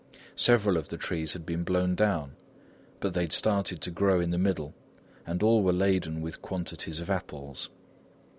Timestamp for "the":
0.89-0.97, 4.31-4.39